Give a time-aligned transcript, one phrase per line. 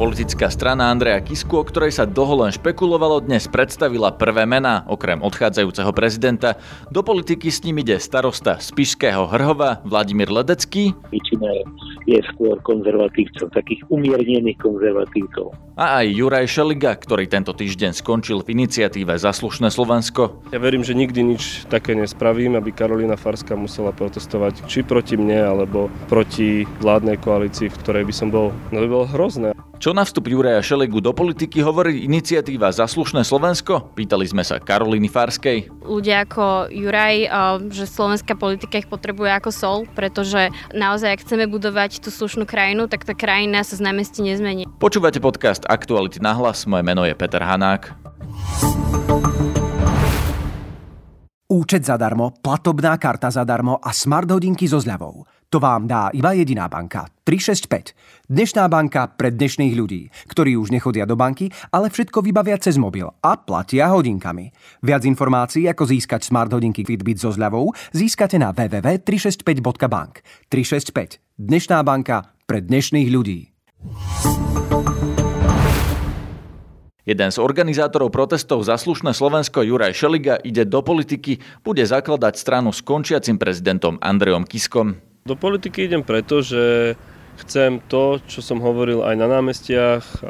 [0.00, 5.20] Politická strana Andreja Kisku, o ktorej sa dlho len špekulovalo, dnes predstavila prvé mená, okrem
[5.20, 6.56] odchádzajúceho prezidenta.
[6.88, 10.96] Do politiky s ním ide starosta Spišského Hrhova Vladimír Ledecký.
[11.12, 11.52] Väčšina
[12.08, 15.52] je skôr konzervatívcov, takých umiernených konzervatívcov.
[15.76, 20.48] A aj Juraj Šeliga, ktorý tento týždeň skončil v iniciatíve Zaslušné Slovensko.
[20.48, 25.44] Ja verím, že nikdy nič také nespravím, aby Karolina Farska musela protestovať či proti mne,
[25.44, 28.48] alebo proti vládnej koalícii, v ktorej by som bol.
[28.72, 29.52] No by bolo hrozné.
[29.80, 33.92] Čo na vstup Juraja Šeligu do politiky hovorí iniciatíva Zaslušné Slovensko?
[33.94, 35.70] Pýtali sme sa Karoliny Farskej.
[35.82, 37.30] Ľudia ako Juraj,
[37.70, 42.86] že slovenská politika ich potrebuje ako sol, pretože naozaj, ak chceme budovať tú slušnú krajinu,
[42.86, 44.68] tak tá krajina sa z námestí nezmení.
[44.78, 47.92] Počúvate podcast Aktuality na hlas, moje meno je Peter Hanák.
[51.50, 55.26] Účet zadarmo, platobná karta zadarmo a smart hodinky so zľavou.
[55.50, 57.10] To vám dá iba jediná banka.
[57.26, 58.30] 365.
[58.30, 63.10] Dnešná banka pre dnešných ľudí, ktorí už nechodia do banky, ale všetko vybavia cez mobil
[63.18, 64.54] a platia hodinkami.
[64.86, 70.22] Viac informácií, ako získať smart hodinky Fitbit so zľavou, získate na www.365.bank.
[70.54, 71.18] 365.
[71.34, 73.50] Dnešná banka pre dnešných ľudí.
[77.02, 82.86] Jeden z organizátorov protestov za Slovensko Juraj Šeliga ide do politiky, bude zakladať stranu s
[82.86, 85.09] končiacim prezidentom Andrejom Kiskom.
[85.30, 86.98] Do politiky idem preto, že
[87.46, 90.26] chcem to, čo som hovoril aj na námestiach,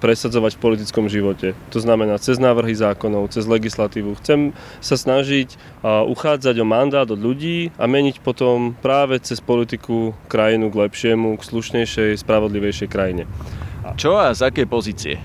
[0.00, 1.52] presadzovať v politickom živote.
[1.72, 4.16] To znamená cez návrhy zákonov, cez legislatívu.
[4.24, 10.72] Chcem sa snažiť uchádzať o mandát od ľudí a meniť potom práve cez politiku krajinu
[10.72, 13.28] k lepšiemu, k slušnejšej, spravodlivejšej krajine.
[14.00, 15.20] Čo a z akej pozície?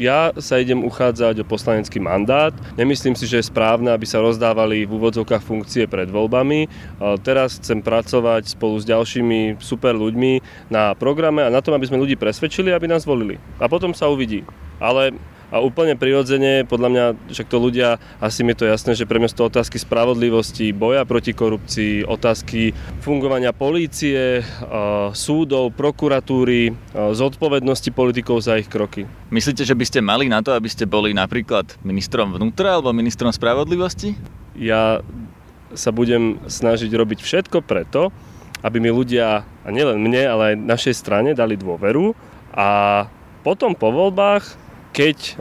[0.00, 2.56] Ja sa idem uchádzať o poslanecký mandát.
[2.80, 6.64] Nemyslím si, že je správne, aby sa rozdávali v úvodzovkách funkcie pred voľbami.
[7.20, 10.40] Teraz chcem pracovať spolu s ďalšími super ľuďmi
[10.72, 13.36] na programe a na tom, aby sme ľudí presvedčili, aby nás volili.
[13.60, 14.48] A potom sa uvidí.
[14.80, 15.12] Ale
[15.52, 19.28] a úplne prirodzene, podľa mňa, však to ľudia, asi mi to jasné, že pre mňa
[19.28, 22.72] sú to otázky spravodlivosti, boja proti korupcii, otázky
[23.04, 24.40] fungovania polície,
[25.12, 29.04] súdov, prokuratúry, zodpovednosti politikov za ich kroky.
[29.28, 33.28] Myslíte, že by ste mali na to, aby ste boli napríklad ministrom vnútra alebo ministrom
[33.28, 34.16] spravodlivosti?
[34.56, 35.04] Ja
[35.76, 38.08] sa budem snažiť robiť všetko preto,
[38.64, 42.16] aby mi ľudia, a nielen mne, ale aj našej strane dali dôveru
[42.56, 43.04] a
[43.42, 44.61] potom po voľbách
[44.92, 45.34] keď uh,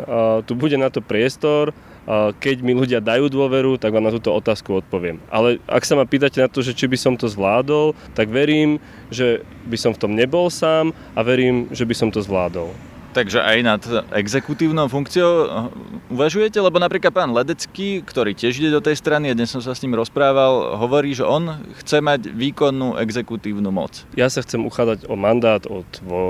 [0.47, 4.31] tu bude na to priestor, uh, keď mi ľudia dajú dôveru, tak vám na túto
[4.31, 5.19] otázku odpoviem.
[5.27, 8.79] Ale ak sa ma pýtate na to, že či by som to zvládol, tak verím,
[9.11, 12.71] že by som v tom nebol sám a verím, že by som to zvládol.
[13.11, 13.83] Takže aj nad
[14.15, 15.67] exekutívnou funkciou
[16.07, 16.55] uvažujete?
[16.63, 19.83] Lebo napríklad pán Ledecký, ktorý tiež ide do tej strany, a dnes som sa s
[19.83, 24.07] ním rozprával, hovorí, že on chce mať výkonnú exekutívnu moc.
[24.15, 25.83] Ja sa chcem uchádzať o mandát od,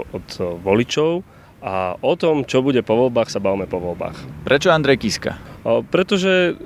[0.10, 0.28] od
[0.66, 1.22] voličov,
[1.62, 4.18] a o tom, čo bude po voľbách, sa bavíme po voľbách.
[4.44, 5.38] Prečo Andrej Kiska?
[5.62, 6.58] O, pretože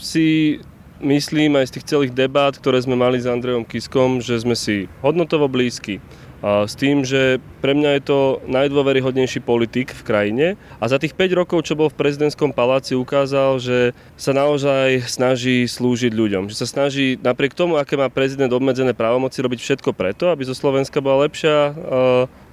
[0.00, 0.58] si
[1.04, 4.88] myslím aj z tých celých debát, ktoré sme mali s Andrejom Kiskom, že sme si
[5.04, 6.00] hodnotovo blízki.
[6.38, 10.46] A s tým, že pre mňa je to najdôveryhodnejší politik v krajine
[10.78, 15.66] a za tých 5 rokov, čo bol v prezidentskom paláci, ukázal, že sa naozaj snaží
[15.66, 16.46] slúžiť ľuďom.
[16.46, 20.54] Že sa snaží napriek tomu, aké má prezident obmedzené právomoci, robiť všetko preto, aby zo
[20.54, 21.74] Slovenska bola lepšia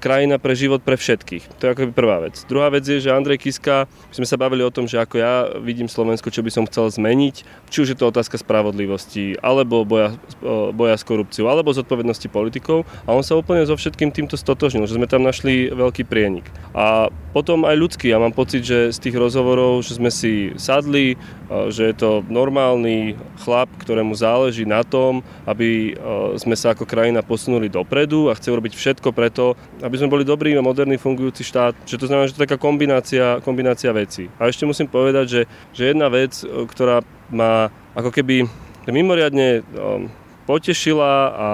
[0.06, 1.58] krajina pre život pre všetkých.
[1.58, 2.46] To je akoby prvá vec.
[2.46, 5.50] Druhá vec je, že Andrej Kiska, my sme sa bavili o tom, že ako ja
[5.58, 7.42] vidím Slovensko, čo by som chcel zmeniť,
[7.74, 10.14] či už je to otázka spravodlivosti, alebo boja,
[10.78, 12.86] boja s korupciou, alebo zodpovednosti politikov.
[13.10, 16.46] A on sa úplne so všetkým týmto stotožnil, že sme tam našli veľký prienik.
[16.78, 21.18] A potom aj ľudský, ja mám pocit, že z tých rozhovorov, že sme si sadli,
[21.74, 25.98] že je to normálny chlap, ktorému záleží na tom, aby
[26.38, 30.28] sme sa ako krajina posunuli dopredu a chce urobiť všetko preto, aby aby sme boli
[30.28, 31.72] dobrý a moderný fungujúci štát.
[31.88, 34.28] Že to znamená, že to je taká kombinácia, kombinácia vecí.
[34.36, 35.42] A ešte musím povedať, že,
[35.72, 37.00] že jedna vec, e, ktorá
[37.32, 38.44] ma ako keby
[38.92, 40.12] mimoriadne um,
[40.44, 41.50] potešila a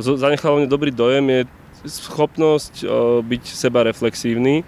[0.00, 1.40] zanechala mne dobrý dojem, je
[1.86, 2.84] schopnosť
[3.22, 4.66] byť seba reflexívny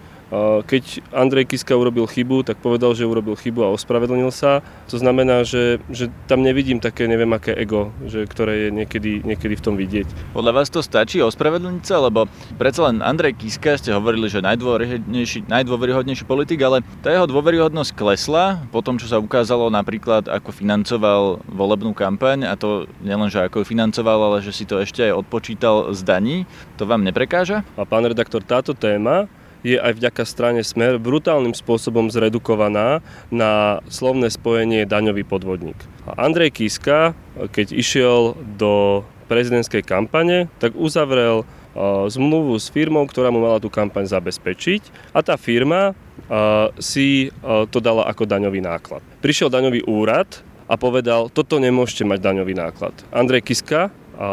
[0.65, 4.65] keď Andrej Kiska urobil chybu, tak povedal, že urobil chybu a ospravedlnil sa.
[4.89, 9.53] To znamená, že, že tam nevidím také neviem aké ego, že, ktoré je niekedy, niekedy
[9.53, 10.33] v tom vidieť.
[10.33, 12.01] Podľa vás to stačí ospravedlniť sa?
[12.01, 12.25] Lebo
[12.57, 18.65] predsa len Andrej Kiska ste hovorili, že najdôveryhodnejší, najdôveryhodnejší politik, ale tá jeho dôveryhodnosť klesla
[18.73, 23.61] po tom, čo sa ukázalo napríklad, ako financoval volebnú kampaň a to nielen, že ako
[23.61, 26.37] ju financoval, ale že si to ešte aj odpočítal z daní.
[26.81, 27.61] To vám neprekáža?
[27.77, 29.29] A pán redaktor, táto téma
[29.63, 32.99] je aj vďaka strane Smer brutálnym spôsobom zredukovaná
[33.31, 35.79] na slovné spojenie daňový podvodník.
[36.03, 37.15] A Andrej Kiska,
[37.55, 41.47] keď išiel do prezidentskej kampane, tak uzavrel
[42.11, 45.97] zmluvu s firmou, ktorá mu mala tú kampaň zabezpečiť a tá firma
[46.77, 49.01] si to dala ako daňový náklad.
[49.25, 50.29] Prišiel daňový úrad
[50.69, 52.93] a povedal, toto nemôžete mať daňový náklad.
[53.09, 53.89] Andrej Kiska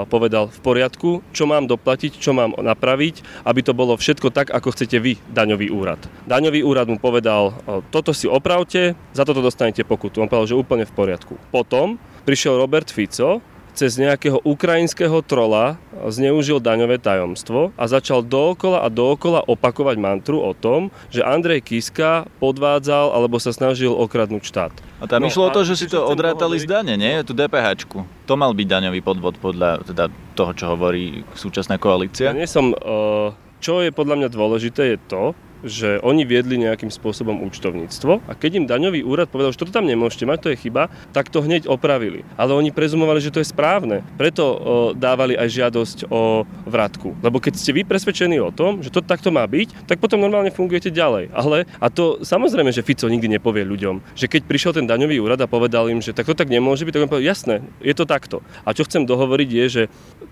[0.09, 4.77] povedal v poriadku, čo mám doplatiť, čo mám napraviť, aby to bolo všetko tak, ako
[4.77, 6.01] chcete vy, daňový úrad.
[6.29, 7.57] Daňový úrad mu povedal,
[7.89, 10.21] toto si opravte, za toto dostanete pokutu.
[10.21, 11.35] On povedal, že úplne v poriadku.
[11.49, 11.97] Potom
[12.29, 13.41] prišiel Robert Fico
[13.81, 15.81] cez nejakého ukrajinského trola
[16.13, 22.29] zneužil daňové tajomstvo a začal dookola a dookola opakovať mantru o tom, že Andrej Kiska
[22.45, 24.73] podvádzal alebo sa snažil okradnúť štát.
[25.01, 27.25] A tam no, išlo o to, že si to odrátali z dane, nie?
[27.25, 27.89] Tu DPH.
[28.29, 32.29] To mal byť daňový podvod podľa teda toho, čo hovorí súčasná koalícia.
[32.29, 32.77] Ja nie som...
[32.77, 38.33] Uh, čo je podľa mňa dôležité je to, že oni viedli nejakým spôsobom účtovníctvo a
[38.37, 41.45] keď im daňový úrad povedal, že toto tam nemôžete mať, to je chyba, tak to
[41.45, 42.25] hneď opravili.
[42.37, 44.03] Ale oni prezumovali, že to je správne.
[44.17, 44.57] Preto o,
[44.97, 47.17] dávali aj žiadosť o vratku.
[47.21, 50.53] Lebo keď ste vy presvedčení o tom, že to takto má byť, tak potom normálne
[50.53, 51.33] fungujete ďalej.
[51.33, 55.41] Ale, a to samozrejme, že Fico nikdy nepovie ľuďom, že keď prišiel ten daňový úrad
[55.41, 57.55] a povedal im, že takto tak nemôže byť, tak on povedal, jasné,
[57.85, 58.41] je to takto.
[58.65, 59.83] A čo chcem dohovoriť je, že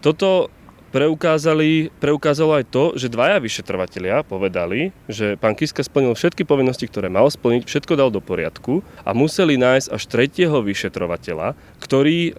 [0.00, 0.52] toto
[0.90, 7.12] preukázali, preukázalo aj to, že dvaja vyšetrovatelia povedali, že pán Kiska splnil všetky povinnosti, ktoré
[7.12, 12.32] mal splniť, všetko dal do poriadku a museli nájsť až tretieho vyšetrovateľa, ktorý e,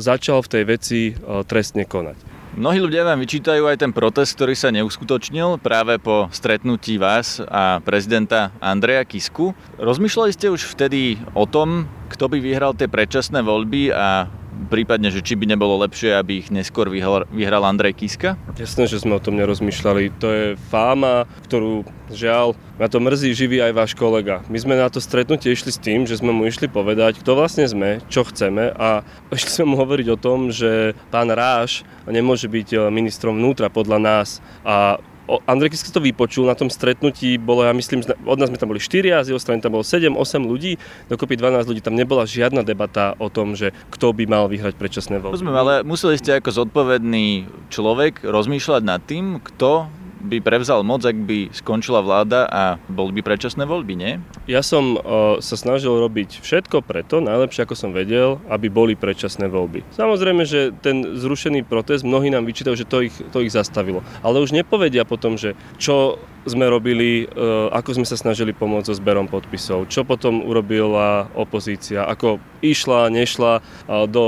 [0.00, 1.12] začal v tej veci e,
[1.44, 2.40] trestne konať.
[2.50, 7.78] Mnohí ľudia vám vyčítajú aj ten protest, ktorý sa neuskutočnil práve po stretnutí vás a
[7.78, 9.54] prezidenta Andreja Kisku.
[9.78, 14.26] Rozmýšľali ste už vtedy o tom, kto by vyhral tie predčasné voľby a
[14.70, 18.38] prípadne, že či by nebolo lepšie, aby ich neskôr vyhral, vyhral Andrej Kiska?
[18.54, 20.14] Jasné, že sme o tom nerozmýšľali.
[20.22, 21.82] To je fáma, ktorú
[22.14, 24.46] žiaľ, na to mrzí živý aj váš kolega.
[24.46, 27.66] My sme na to stretnutie išli s tým, že sme mu išli povedať, kto vlastne
[27.66, 29.02] sme, čo chceme a
[29.36, 33.98] išli sme mu hovoriť o tom, že pán Ráš nemôže byť eh, ministrom vnútra podľa
[33.98, 34.28] nás
[34.62, 35.02] a
[35.46, 38.82] Andrej Kiska to vypočul na tom stretnutí, bolo ja myslím, od nás sme tam boli
[38.82, 42.66] 4 a z jeho strany tam bolo 7-8 ľudí, dokopy 12 ľudí, tam nebola žiadna
[42.66, 45.38] debata o tom, že kto by mal vyhrať predčasné voľby.
[45.38, 49.86] Rozumiem, ale museli ste ako zodpovedný človek rozmýšľať nad tým, kto
[50.20, 54.12] by prevzal moc, ak by skončila vláda a boli by predčasné voľby, nie?
[54.44, 59.48] Ja som o, sa snažil robiť všetko preto, najlepšie ako som vedel, aby boli predčasné
[59.48, 59.82] voľby.
[59.96, 64.04] Samozrejme, že ten zrušený protest, mnohí nám vyčítajú, že to ich, to ich zastavilo.
[64.20, 67.28] Ale už nepovedia potom, že čo sme robili,
[67.72, 73.60] ako sme sa snažili pomôcť so zberom podpisov, čo potom urobila opozícia, ako išla, nešla
[74.08, 74.26] do,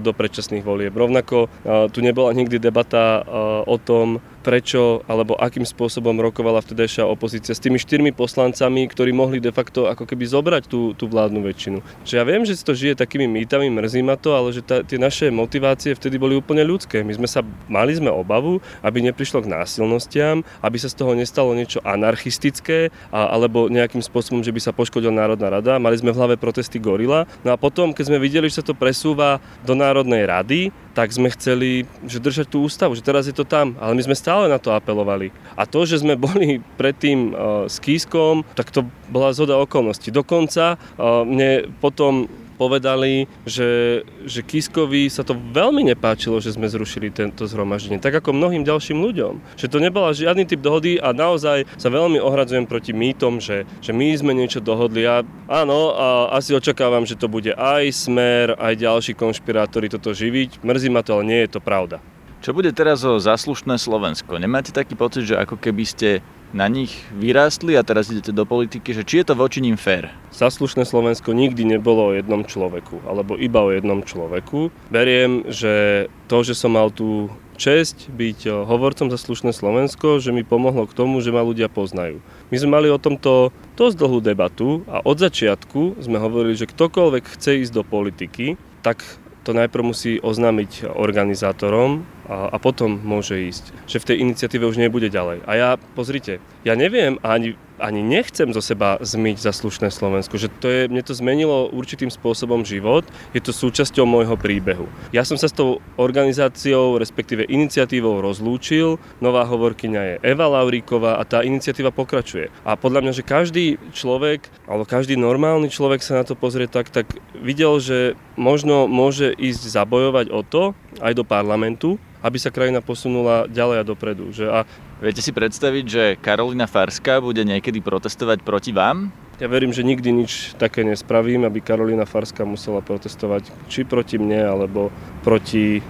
[0.00, 0.92] do predčasných volieb.
[0.96, 1.48] Rovnako
[1.92, 3.24] tu nebola nikdy debata
[3.64, 9.40] o tom, prečo alebo akým spôsobom rokovala vtedajšia opozícia s tými štyrmi poslancami, ktorí mohli
[9.40, 11.80] de facto ako keby zobrať tú, tú vládnu väčšinu.
[12.04, 15.00] Čiže ja viem, že to žije takými mýtami, mrzí ma to, ale že tá, tie
[15.00, 17.00] naše motivácie vtedy boli úplne ľudské.
[17.00, 17.40] My sme sa,
[17.72, 23.32] mali sme obavu, aby neprišlo k násilnostiam, aby sa z toho nestalo niečo anarchistické a,
[23.32, 25.80] alebo nejakým spôsobom, že by sa poškodila Národná rada.
[25.80, 27.24] Mali sme v hlave protesty Gorila.
[27.46, 31.30] No a potom, keď sme videli, že sa to presúva do Národnej rady, tak sme
[31.34, 34.62] chceli že držať tú ústavu, že teraz je to tam, ale my sme stále na
[34.62, 35.34] to apelovali.
[35.58, 40.14] A to, že sme boli predtým uh, s Kískom, tak to bola zhoda okolností.
[40.14, 47.10] Dokonca uh, mne potom povedali, že, že Kiskovi sa to veľmi nepáčilo, že sme zrušili
[47.10, 49.58] tento zhromaždenie, tak ako mnohým ďalším ľuďom.
[49.58, 53.90] Že to nebola žiadny typ dohody a naozaj sa veľmi ohradzujem proti mýtom, že, že
[53.90, 55.04] my sme niečo dohodli.
[55.04, 56.06] A áno, a
[56.38, 60.62] asi očakávam, že to bude aj Smer, aj ďalší konšpirátori toto živiť.
[60.62, 62.00] Mrzí ma to, ale nie je to pravda.
[62.44, 64.36] Čo bude teraz o zaslušné Slovensko?
[64.36, 66.20] Nemáte taký pocit, že ako keby ste
[66.54, 70.14] na nich vyrástli a teraz idete do politiky, že či je to voči ním fér?
[70.30, 74.70] Zaslušné Slovensko nikdy nebolo o jednom človeku, alebo iba o jednom človeku.
[74.88, 80.30] Beriem, že to, že som mal tú česť byť eh, hovorcom za slušné Slovensko, že
[80.30, 82.22] mi pomohlo k tomu, že ma ľudia poznajú.
[82.50, 87.24] My sme mali o tomto dosť dlhú debatu a od začiatku sme hovorili, že ktokoľvek
[87.34, 89.02] chce ísť do politiky, tak
[89.44, 93.76] to najprv musí oznámiť organizátorom a, a potom môže ísť.
[93.84, 95.44] Že v tej iniciatíve už nebude ďalej.
[95.44, 100.38] A ja, pozrite, ja neviem ani, ani nechcem zo seba zmyť za slušné Slovensko.
[100.38, 103.02] Že to je, mne to zmenilo určitým spôsobom život,
[103.34, 104.86] je to súčasťou môjho príbehu.
[105.10, 111.26] Ja som sa s tou organizáciou, respektíve iniciatívou rozlúčil, nová hovorkyňa je Eva Lauríková a
[111.26, 112.50] tá iniciatíva pokračuje.
[112.62, 116.90] A podľa mňa, že každý človek, alebo každý normálny človek sa na to pozrie tak,
[116.94, 120.62] tak videl, že možno môže ísť zabojovať o to
[121.02, 124.32] aj do parlamentu, aby sa krajina posunula ďalej a dopredu.
[124.32, 124.64] Že a
[125.04, 129.12] Viete si predstaviť, že Karolina Farská bude niekedy protestovať proti vám?
[129.36, 134.48] Ja verím, že nikdy nič také nespravím, aby Karolina Farská musela protestovať či proti mne,
[134.48, 134.88] alebo
[135.20, 135.84] proti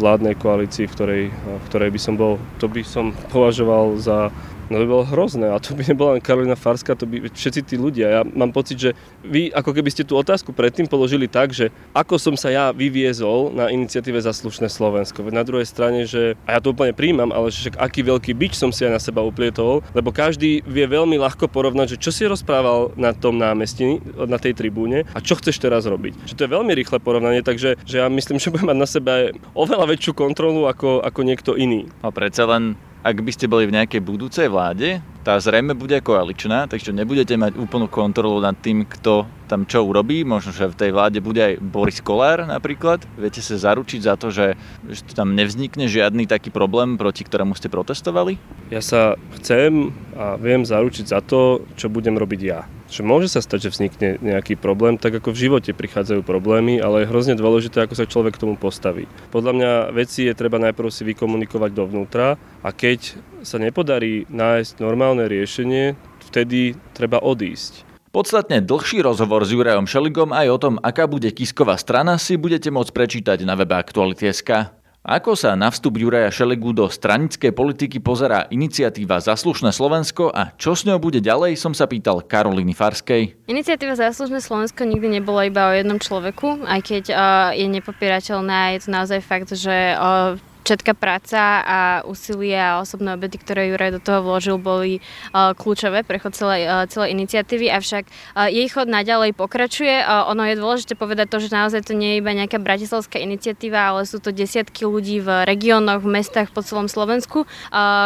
[0.00, 2.40] vládnej koalícii, v ktorej, v ktorej by som bol.
[2.62, 4.32] To by som považoval za
[4.66, 7.74] No by bolo hrozné a to by nebola len Karolina Farská, to by všetci tí
[7.78, 8.06] ľudia.
[8.10, 8.90] Ja mám pocit, že
[9.22, 13.54] vy ako keby ste tú otázku predtým položili tak, že ako som sa ja vyviezol
[13.54, 15.22] na iniciatíve za slušné Slovensko.
[15.30, 18.58] Na druhej strane, že, a ja to úplne príjmam, ale že však aký veľký bič
[18.58, 22.26] som si aj na seba uplietol, lebo každý vie veľmi ľahko porovnať, že čo si
[22.26, 26.26] rozprával na tom námestí, na tej tribúne a čo chceš teraz robiť.
[26.26, 29.12] Že to je veľmi rýchle porovnanie, takže že ja myslím, že budem mať na sebe
[29.54, 31.86] oveľa väčšiu kontrolu ako, ako niekto iný.
[32.02, 32.74] A predsa len
[33.06, 37.54] ak by ste boli v nejakej budúcej vláde, tá zrejme bude koaličná, takže nebudete mať
[37.54, 40.26] úplnú kontrolu nad tým, kto tam čo urobí.
[40.26, 43.06] Možno, že v tej vláde bude aj Boris Kolár napríklad.
[43.14, 44.58] Viete sa zaručiť za to, že,
[44.90, 48.42] že tam nevznikne žiadny taký problém, proti ktorému ste protestovali?
[48.74, 52.66] Ja sa chcem a viem zaručiť za to, čo budem robiť ja.
[52.86, 57.02] Že môže sa stať, že vznikne nejaký problém, tak ako v živote prichádzajú problémy, ale
[57.02, 59.10] je hrozne dôležité, ako sa človek k tomu postaví.
[59.34, 65.26] Podľa mňa veci je treba najprv si vykomunikovať dovnútra a keď sa nepodarí nájsť normálne
[65.26, 65.98] riešenie,
[66.30, 67.86] vtedy treba odísť.
[68.14, 72.72] Podstatne dlhší rozhovor s Jurajom Šeligom aj o tom, aká bude Kisková strana, si budete
[72.72, 74.72] môcť prečítať na webe Aktuality.sk.
[75.06, 80.74] Ako sa na vstup Juraja Šelegu do stranickej politiky pozerá iniciatíva Zaslušné Slovensko a čo
[80.74, 83.46] s ňou bude ďalej, som sa pýtal Karoliny Farskej.
[83.46, 88.78] Iniciatíva Zaslušné Slovensko nikdy nebola iba o jednom človeku, aj keď uh, je nepopierateľná, je
[88.82, 90.34] to naozaj fakt, že uh,
[90.66, 96.02] všetká práca a úsilie a osobné obety, ktoré Juraj do toho vložil, boli uh, kľúčové
[96.02, 100.02] pre chod celej, uh, celej iniciatívy, avšak uh, jej chod naďalej pokračuje.
[100.02, 104.10] Ono je dôležité povedať to, že naozaj to nie je iba nejaká bratislavská iniciatíva, ale
[104.10, 107.44] sú to desiatky ľudí v regiónoch, v mestách po celom Slovensku,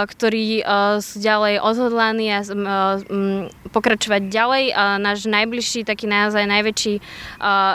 [0.05, 0.61] ktorí
[1.01, 2.41] sú ďalej odhodlaní a
[3.71, 4.65] pokračovať ďalej.
[5.01, 6.95] Náš najbližší, taký naozaj najväčší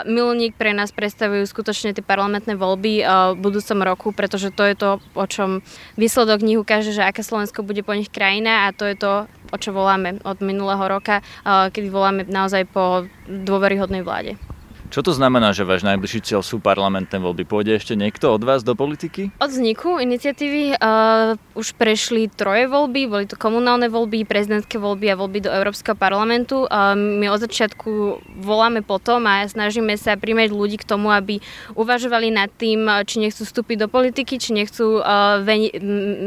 [0.06, 3.02] milník pre nás predstavujú skutočne tie parlamentné voľby
[3.34, 5.64] v budúcom roku, pretože to je to, o čom
[5.96, 9.56] výsledok nich ukáže, že aké Slovensko bude po nich krajina a to je to, o
[9.56, 14.36] čo voláme od minulého roka, kedy voláme naozaj po dôveryhodnej vláde.
[14.86, 17.42] Čo to znamená, že váš najbližší cieľ sú parlamentné voľby?
[17.42, 19.34] Pôjde ešte niekto od vás do politiky?
[19.42, 25.18] Od vzniku iniciatívy uh, už prešli troje voľby, boli to komunálne voľby, prezidentské voľby a
[25.18, 26.70] voľby do Európskeho parlamentu.
[26.70, 31.42] Uh, my od začiatku voláme potom a snažíme sa príjmať ľudí k tomu, aby
[31.74, 35.74] uvažovali nad tým, či nechcú vstúpiť do politiky, či nechcú uh, veni-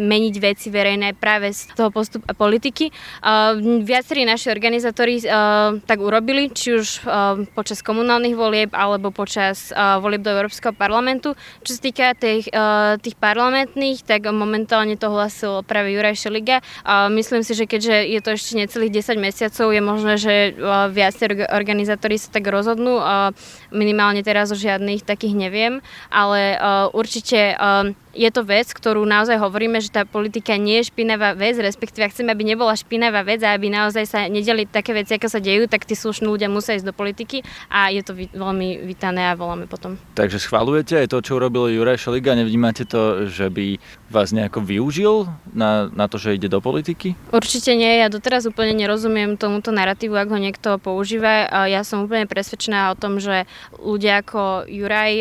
[0.03, 2.91] meniť veci verejné práve z toho postupu politiky.
[3.23, 3.55] Uh,
[3.87, 9.69] viacerí naši organizátori uh, tak urobili, či už uh, počas komunálnych voľb, volieb alebo počas
[9.69, 11.37] uh, volieb do Európskeho parlamentu.
[11.61, 16.65] Čo sa týka tých, uh, tých parlamentných, tak momentálne to hlasil práve Juraj Šeliga.
[16.81, 20.89] Uh, myslím si, že keďže je to ešte necelých 10 mesiacov, je možné, že uh,
[20.89, 22.97] viacerí organizátori sa tak rozhodnú.
[22.97, 23.29] Uh,
[23.69, 29.37] minimálne teraz o žiadnych takých neviem, ale uh, určite uh, je to vec, ktorú naozaj
[29.37, 33.53] hovoríme, že tá politika nie je špinavá vec, respektíve chceme, aby nebola špinavá vec a
[33.53, 36.89] aby naozaj sa nedeli také veci, ako sa dejú, tak tí slušní ľudia musia ísť
[36.89, 39.95] do politiky a je to veľmi vítané a voláme potom.
[40.17, 43.77] Takže schvalujete aj to, čo urobil Juraj Šeliga, nevnímate to, že by
[44.09, 47.13] vás nejako využil na, na to, že ide do politiky?
[47.29, 51.45] Určite nie, ja doteraz úplne nerozumiem tomuto narratívu, ak ho niekto používa.
[51.69, 53.45] Ja som úplne presvedčená o tom, že
[53.77, 55.13] ľudia ako Juraj,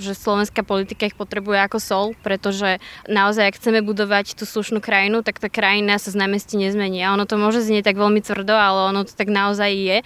[0.00, 5.20] že slovenská politika ich potrebuje ako sol, pretože naozaj, ak chceme budovať tú slušnú krajinu,
[5.20, 7.04] tak tá krajina sa z námestí nezmení.
[7.04, 9.98] A ono to môže znieť tak veľmi tvrdo, ale ono to tak naozaj je.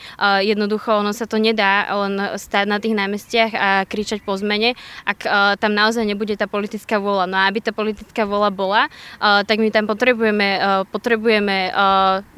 [0.43, 4.75] Jednoducho, ono sa to nedá len stáť na tých námestiach a kričať po zmene,
[5.07, 5.23] ak
[5.63, 7.31] tam naozaj nebude tá politická vôľa.
[7.31, 8.83] No a aby tá politická vôľa bola,
[9.21, 11.73] tak my tam potrebujeme, potrebujeme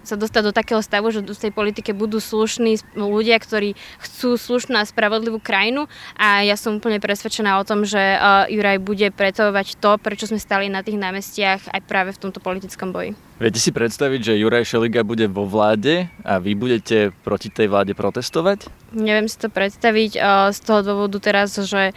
[0.06, 4.78] sa dostať do takého stavu, že v tej politike budú slušní ľudia, ktorí chcú slušnú
[4.78, 7.98] a spravodlivú krajinu a ja som úplne presvedčená o tom, že
[8.46, 12.94] Juraj bude pretovať to, prečo sme stali na tých námestiach aj práve v tomto politickom
[12.94, 13.18] boji.
[13.42, 17.92] Viete si predstaviť, že Juraj Šeliga bude vo vláde a vy budete proti tej vláde
[17.92, 18.70] protestovať?
[18.94, 20.22] Neviem si to predstaviť
[20.54, 21.90] z toho dôvodu teraz, že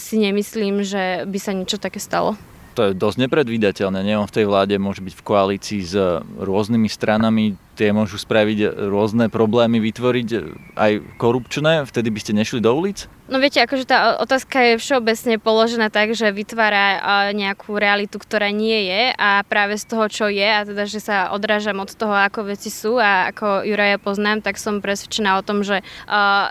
[0.00, 2.40] si nemyslím, že by sa niečo také stalo
[2.78, 4.06] to je dosť nepredvídateľné.
[4.06, 4.14] Nie?
[4.14, 5.98] On v tej vláde môže byť v koalícii s
[6.38, 10.28] rôznymi stranami, tie môžu spraviť rôzne problémy, vytvoriť
[10.74, 13.06] aj korupčné, vtedy by ste nešli do ulic?
[13.28, 16.96] No viete, akože tá otázka je všeobecne položená tak, že vytvára
[17.36, 21.28] nejakú realitu, ktorá nie je a práve z toho, čo je, a teda, že sa
[21.36, 25.60] odrážam od toho, ako veci sú a ako Juraja poznám, tak som presvedčená o tom,
[25.60, 25.84] že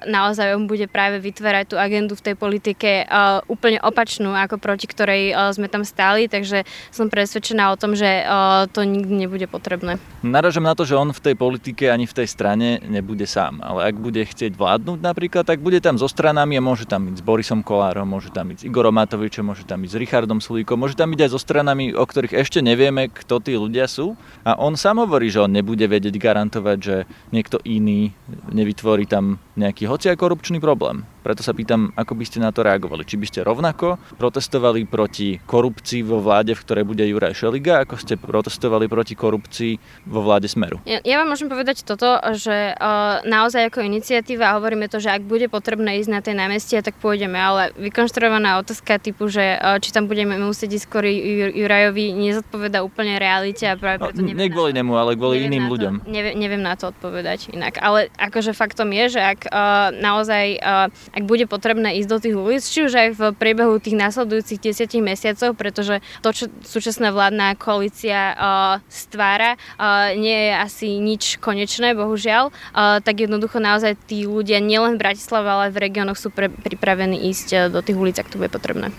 [0.05, 3.09] naozaj on bude práve vytvárať tú agendu v tej politike
[3.49, 6.61] úplne opačnú, ako proti ktorej sme tam stáli, takže
[6.93, 8.21] som presvedčená o tom, že
[8.69, 9.97] to nikdy nebude potrebné.
[10.21, 13.59] Naražam na to, že on v tej politike ani v tej strane nebude sám.
[13.65, 17.19] Ale ak bude chcieť vládnuť napríklad, tak bude tam so stranami a môže tam ísť
[17.19, 20.77] s Borisom Kolárom, môže tam ísť s Igorom Matovičom, môže tam ísť s Richardom Sulíkom,
[20.77, 24.13] môže tam ísť aj so stranami, o ktorých ešte nevieme, kto tí ľudia sú.
[24.45, 26.95] A on sám hovorí, že on nebude vedieť garantovať, že
[27.33, 28.13] niekto iný
[28.53, 31.03] nevytvorí tam nejaký hocia korupčný problém.
[31.27, 33.03] Preto sa pýtam, ako by ste na to reagovali.
[33.03, 37.99] Či by ste rovnako protestovali proti korupcii vo vláde, v ktorej bude Juraj Šeliga, ako
[37.99, 40.79] ste protestovali proti korupcii vo vláde Smeru?
[40.87, 45.27] Ja, ja vám môžem povedať toto, že uh, naozaj ako iniciatíva hovoríme to, že ak
[45.27, 49.91] bude potrebné ísť na tej námestie, tak pôjdeme, ale vykonštruovaná otázka typu, že uh, či
[49.91, 51.03] tam budeme musieť ísť skôr
[51.51, 54.31] Jurajovi, nezodpoveda úplne realite a práve preto no.
[54.31, 55.93] Nie kvôli nemu, ale kvôli iným to, ľuďom.
[56.07, 57.83] Neviem, neviem na to odpovedať inak.
[57.83, 62.35] Ale akože faktom je, že ak uh, naozaj uh, ak bude potrebné ísť do tých
[62.37, 67.57] ulic, či už aj v priebehu tých následujúcich 10 mesiacov, pretože to, čo súčasná vládna
[67.57, 74.29] koalícia uh, stvára, uh, nie je asi nič konečné, bohužiaľ, uh, tak jednoducho naozaj tí
[74.29, 78.21] ľudia nielen v Bratislave, ale aj v regiónoch sú pre, pripravení ísť do tých ulic,
[78.21, 78.93] ak to bude potrebné.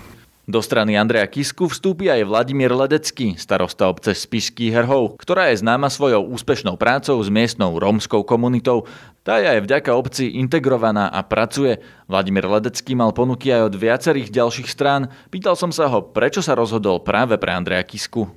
[0.49, 5.93] Do strany Andreja Kisku vstúpi aj Vladimír Ledecký, starosta obce Spišský Herhov, ktorá je známa
[5.93, 8.89] svojou úspešnou prácou s miestnou rómskou komunitou.
[9.21, 11.77] Tá je aj vďaka obci integrovaná a pracuje.
[12.09, 15.13] Vladimír Ledecký mal ponuky aj od viacerých ďalších strán.
[15.29, 18.25] Pýtal som sa ho, prečo sa rozhodol práve pre Andreja Kisku.
[18.25, 18.29] E,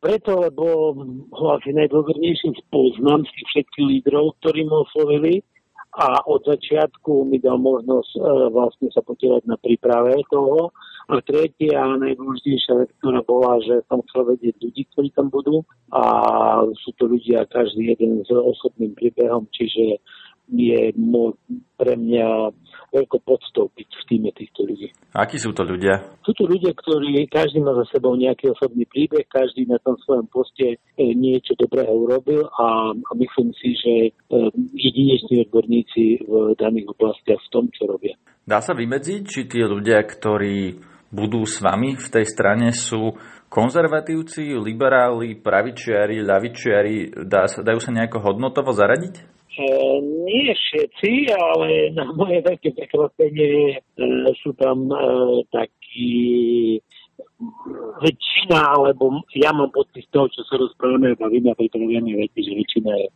[0.00, 0.96] preto, lebo
[1.36, 5.44] ho asi najdôvernejším spoznám z tých všetkých lídrov, ktorí mu oslovili
[6.00, 8.20] a od začiatku mi dal možnosť e,
[8.56, 10.72] vlastne sa podielať na príprave toho
[11.08, 15.66] a tretia a najdôležitejšia vec, ktorá bola, že som chcel vedieť ľudí, ktorí tam budú
[15.90, 16.02] a
[16.78, 19.98] sú to ľudia každý jeden s osobným príbehom, čiže
[20.52, 20.92] je
[21.80, 22.52] pre mňa
[22.92, 24.92] veľko podstúpiť v týme týchto ľudí.
[25.16, 26.12] Akí sú to ľudia?
[26.20, 30.28] Sú to ľudia, ktorí každý má za sebou nejaký osobný príbeh, každý na tom svojom
[30.28, 34.10] poste e, niečo dobrého urobil a, a myslím si, že e,
[34.76, 38.12] jedineční odborníci v daných oblastiach v tom, čo robia.
[38.44, 43.12] Dá sa vymedziť, či tí ľudia, ktorí budú s vami v tej strane sú
[43.52, 49.14] konzervatívci, liberáli, pravičiari, ľavičiari, dá sa, dajú sa nejako hodnotovo zaradiť?
[49.52, 49.64] E,
[50.00, 53.78] nie všetci, ale na moje veľké prekvapenie e,
[54.40, 54.96] sú tam e,
[55.52, 56.16] takí
[58.00, 62.16] väčšina, alebo ja mám pocit z toho, čo sa rozprávame a bavíme a pritom vieme
[62.16, 63.08] veci, že väčšina je,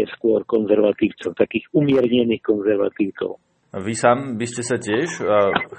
[0.00, 3.36] je skôr konzervatívcov, takých umiernených konzervatívcov.
[3.72, 5.24] Vy sám by ste sa tiež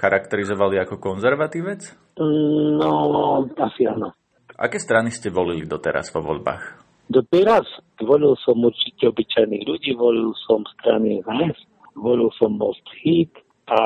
[0.02, 1.94] charakterizovali ako konzervatívec?
[2.18, 4.18] No, asi áno.
[4.58, 6.82] Aké strany ste volili doteraz vo voľbách?
[7.06, 7.70] Doteraz
[8.02, 11.54] volil som určite obyčajných ľudí, volil som strany HAS,
[11.94, 13.30] volil som Most Hit
[13.70, 13.80] a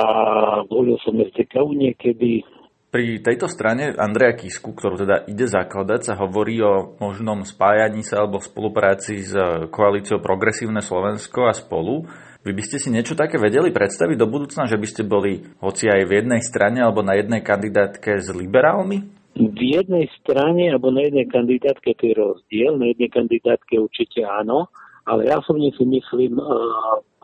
[0.72, 2.48] volil som SDKU niekedy.
[2.88, 8.24] Pri tejto strane Andreja Kisku, ktorú teda ide zakladať, sa hovorí o možnom spájaní sa
[8.24, 9.36] alebo spolupráci s
[9.68, 12.08] koalíciou Progresívne Slovensko a spolu.
[12.48, 15.92] Vy by ste si niečo také vedeli predstaviť do budúcna, že by ste boli hoci
[15.92, 19.04] aj v jednej strane alebo na jednej kandidátke s liberálmi?
[19.36, 24.72] V jednej strane alebo na jednej kandidátke to je rozdiel, na jednej kandidátke určite áno,
[25.04, 26.56] ale ja som si myslím a,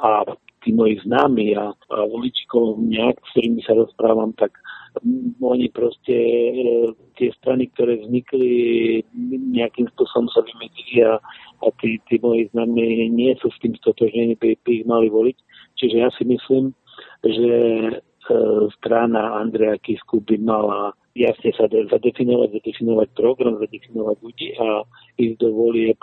[0.03, 0.09] a
[0.59, 4.59] tí moji známi a, a voličikov s ktorými sa rozprávam, tak
[5.41, 6.53] oni proste e,
[7.17, 9.01] tie strany, ktoré vznikli,
[9.53, 11.17] nejakým spôsobom sa vymedzili a,
[11.61, 15.37] a tí, tí moji známi nie sú s tým stotožnení, by, by ich mali voliť.
[15.81, 16.71] Čiže ja si myslím,
[17.25, 17.53] že
[17.89, 17.93] e,
[18.79, 24.81] strana Andreja Kisku by mala jasne sa zadefinovať, zadefinovať program, zadefinovať ľudí a
[25.21, 25.99] ísť do volieb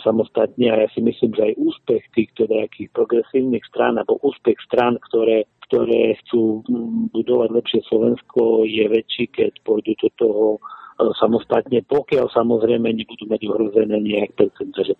[0.00, 4.96] samostatne a ja si myslím, že aj úspech týchto nejakých progresívnych strán alebo úspech strán,
[5.12, 10.58] ktoré ktoré chcú mm, budovať lepšie Slovensko, je väčší, keď pôjdu do toho e,
[11.16, 14.92] samostatne, pokiaľ samozrejme nebudú mať ohrozené nejak percent, že.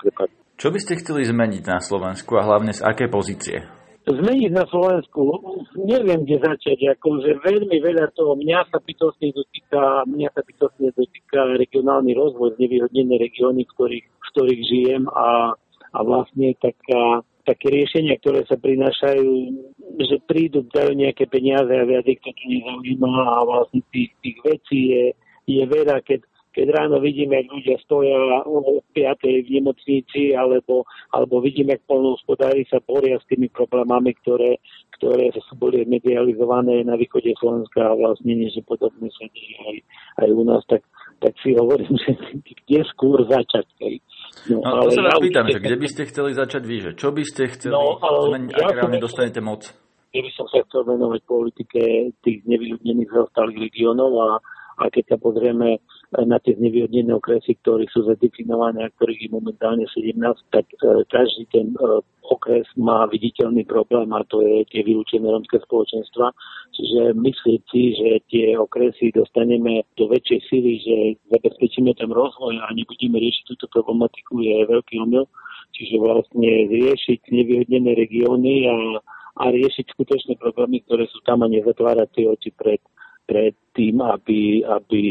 [0.56, 3.83] Čo by ste chceli zmeniť na Slovensku a hlavne z aké pozície?
[4.04, 5.32] Zmeniť na Slovensku,
[5.80, 11.56] neviem, kde začať, akože veľmi veľa toho, mňa sa bytostne dotýka, mňa sa bytostne dotýka
[11.56, 15.56] regionálny rozvoj, znevýhodnené regióny, v ktorých, v ktorých žijem a,
[15.96, 19.28] a vlastne taká také riešenia, ktoré sa prinášajú,
[20.00, 24.38] že prídu, dajú nejaké peniaze a viac ich to tu nezaujíma a vlastne tých, tých
[24.40, 25.04] vecí je,
[25.44, 28.14] je veľa, keď, keď ráno vidíme, ak ľudia stoja
[28.46, 28.94] o 5.
[29.42, 34.62] v nemocnici, alebo, alebo vidíme, ak polnohospodári sa boria s tými problémami, ktoré,
[34.94, 39.76] ktoré boli medializované na východe Slovenska a vlastne nie, že podobne sa deje aj,
[40.22, 40.86] aj u nás, tak,
[41.18, 43.66] tak si hovorím, že kde skôr začať.
[43.82, 43.98] Hej.
[44.54, 46.76] No, no ale to sa vás ja pýtam, že kde by ste chceli začať vy,
[46.78, 49.74] že čo by ste chceli no, zmeniť, ja ak reálne dostanete moc?
[50.14, 54.30] Keby som sa chcel venovať politike tých nevyľudnených zaostalých regionov a,
[54.78, 55.82] a keď sa pozrieme
[56.22, 60.14] na tie znevýhodnené okresy, ktorí sú zadefinované a ktorých je momentálne 17,
[60.54, 60.66] tak
[61.10, 61.74] každý ten
[62.24, 66.32] okres má viditeľný problém a to je tie vylúčené romské spoločenstva.
[66.72, 70.96] Čiže myslieť si, že tie okresy dostaneme do väčšej sily, že
[71.36, 75.28] zabezpečíme tam rozvoj a nebudeme riešiť túto problematiku je veľký omyl.
[75.74, 78.76] Čiže vlastne riešiť nevyhodnené regióny a,
[79.42, 82.80] a riešiť skutočné problémy, ktoré sú tam a nezatvárať tie oči pred,
[83.24, 85.02] pred tým, aby, aby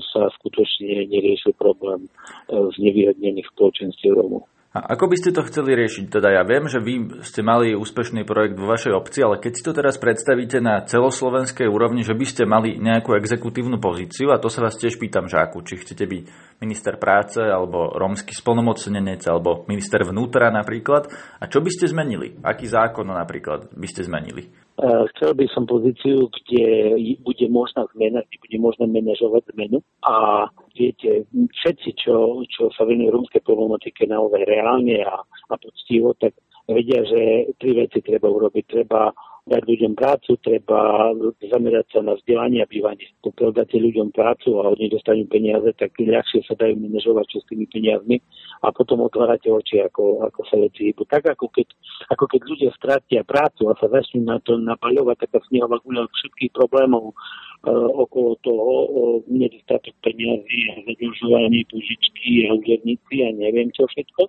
[0.00, 2.08] sa skutočne neriešil problém
[2.48, 4.48] z nevyhodnených spoločenstiev Romov.
[4.76, 6.20] A ako by ste to chceli riešiť?
[6.20, 9.64] Teda ja viem, že vy ste mali úspešný projekt vo vašej obci, ale keď si
[9.64, 14.52] to teraz predstavíte na celoslovenskej úrovni, že by ste mali nejakú exekutívnu pozíciu, a to
[14.52, 16.24] sa vás tiež pýtam, že akú, či chcete byť
[16.60, 21.08] minister práce, alebo rómsky splnomocnenec, alebo minister vnútra napríklad,
[21.40, 22.36] a čo by ste zmenili?
[22.44, 24.65] Aký zákon napríklad by ste zmenili?
[24.76, 26.92] Chcel by som pozíciu, kde
[27.24, 29.80] bude možná zmena, kde bude možné manažovať zmenu.
[30.04, 36.36] A viete, všetci, čo, čo sa venujú rómskej problematike naozaj reálne a, a poctivo, tak
[36.68, 38.64] vedia, že tri veci treba urobiť.
[38.66, 39.10] Treba
[39.46, 43.06] dať ľuďom prácu, treba zamerať sa na vzdelanie a bývanie.
[43.22, 47.46] Pokiaľ dáte ľuďom prácu a od nich dostanú peniaze, tak ľahšie sa dajú manažovať s
[47.46, 48.18] tými peniazmi
[48.66, 51.06] a potom otvárate oči, ako, ako sa veci hýbu.
[51.06, 51.68] Tak ako keď,
[52.10, 56.50] ako keď ľudia stratia prácu a sa začnú na to napaľovať taká snehová guľa všetkých
[56.50, 64.26] problémov uh, okolo toho, uh, nedostatok peniazy zadlžovanie, požičky a úžerníci a neviem čo všetko,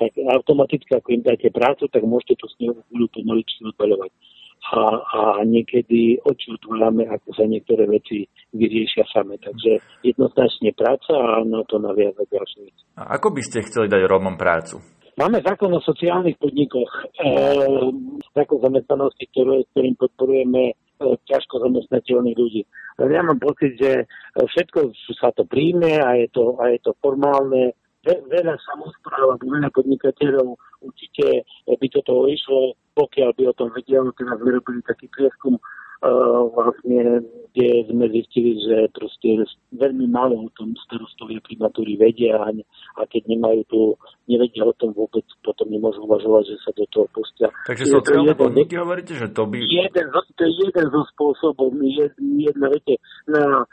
[0.00, 4.10] tak automaticky, ako im dáte prácu, tak môžete tú snehovú guľu pomaličky odpaľovať
[4.60, 9.40] a, a niekedy oči otvárame, ako sa niektoré veci vyriešia same.
[9.40, 12.82] Takže jednoznačne práca a na to naviazať ďalšie veci.
[13.00, 14.78] A ako by ste chceli dať Rómom prácu?
[15.18, 16.88] Máme zákon o sociálnych podnikoch,
[17.20, 17.32] e,
[18.32, 20.74] zákon zamestnanosti, ktorý, ktorým podporujeme e,
[21.28, 22.62] ťažko zamestnateľných ľudí.
[23.00, 24.04] Ja mám pocit, že
[24.36, 27.72] všetko sa to príjme a je to, a je to formálne.
[28.06, 34.84] Veľa samozpráv veľa podnikateľov určite by toto išlo pokiaľ by o tom vedel, teraz vyrobili
[34.84, 41.96] taký prieskum, uh, vlastne, kde sme zistili, že proste veľmi málo o tom starostovia primatúry
[41.96, 42.66] vedia a, ne,
[43.00, 43.80] a keď nemajú tu,
[44.28, 47.48] nevedia o tom vôbec, potom nemôžu uvažovať, že sa do toho pustia.
[47.64, 49.56] Takže sociálne podniky hovoríte, že to by...
[49.64, 53.64] Jeden, to je jeden zo spôsobov, jedna, viete, na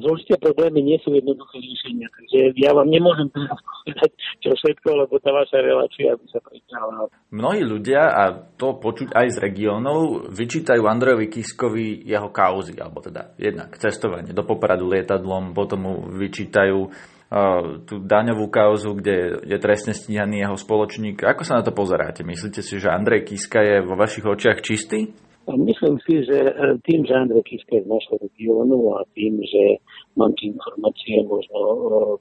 [0.00, 2.08] zložité problémy nie sú jednoduché riešenia.
[2.08, 4.10] Takže ja vám nemôžem teraz povedať
[4.40, 7.12] čo všetko, lebo tá vaša relácia by sa prečala.
[7.28, 8.22] Mnohí ľudia, a
[8.56, 14.44] to počuť aj z regiónov, vyčítajú Andrejovi Kiskovi jeho kauzy, alebo teda jednak cestovanie do
[14.44, 21.20] Popradu lietadlom, potom mu vyčítajú uh, tú daňovú kauzu, kde je trestne stíhaný jeho spoločník.
[21.20, 22.24] Ako sa na to pozeráte?
[22.24, 25.12] Myslíte si, že Andrej Kiska je vo vašich očiach čistý?
[25.50, 29.82] Myslím si, že e, tým, že Andrej Kiska je z našho regiónu a tým, že
[30.14, 31.78] mám tie informácie možno e,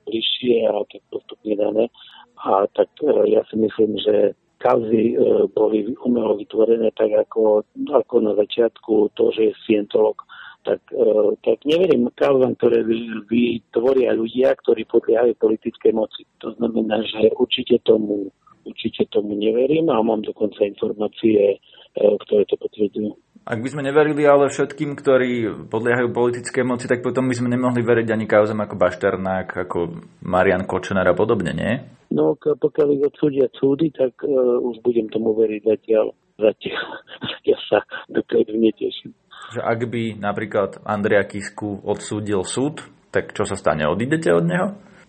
[0.09, 1.85] bližšie a tak postupne dané,
[2.41, 5.17] a tak e, ja si myslím, že kauzy
[5.57, 10.21] boli umelo vytvorené tak ako, ako na začiatku to, že je scientolog,
[10.61, 10.77] tak,
[11.41, 12.85] tak neverím kauzám, ktoré
[13.25, 16.29] vytvoria ľudia, ktorí podliehajú politickej moci.
[16.45, 18.29] To znamená, že určite tomu,
[18.61, 21.57] určite tomu neverím a mám dokonca informácie,
[21.95, 23.11] ktoré to potvrdzujú.
[23.41, 27.81] Ak by sme neverili ale všetkým, ktorí podliehajú politické moci, tak potom by sme nemohli
[27.81, 31.73] veriť ani kauzam ako Bašternák, ako Marian Kočner a podobne, nie?
[32.13, 36.13] No, pokiaľ ich odsúdia súdy, tak uh, už budem tomu veriť zatiaľ.
[36.37, 36.85] Zatiaľ
[37.49, 37.81] ja sa
[38.13, 39.09] dopredu neteším.
[39.57, 43.89] Že ak by napríklad Andrea Kisku odsúdil súd, tak čo sa stane?
[43.89, 44.67] Odídete od neho?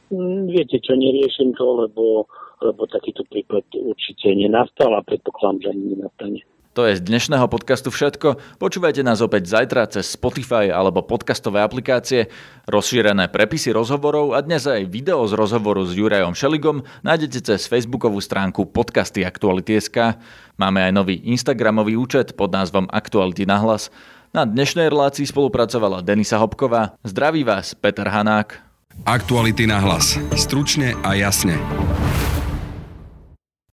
[0.09, 2.25] Mm, viete čo, neriešim to, lebo,
[2.65, 6.41] lebo takýto prípad určite nenastal a predpokladám, že ani nenastane.
[6.73, 8.57] To je z dnešného podcastu všetko.
[8.57, 12.33] Počúvajte nás opäť zajtra cez Spotify alebo podcastové aplikácie.
[12.65, 18.25] Rozšírené prepisy rozhovorov a dnes aj video z rozhovoru s Jurajom Šeligom nájdete cez facebookovú
[18.25, 20.17] stránku podcasty Aktuality.sk.
[20.57, 23.93] Máme aj nový Instagramový účet pod názvom Aktuality na hlas.
[24.33, 26.97] Na dnešnej relácii spolupracovala Denisa Hopková.
[27.05, 28.57] Zdraví vás Peter Hanák.
[29.05, 30.17] Aktuality na hlas.
[30.33, 31.61] Stručne a jasne.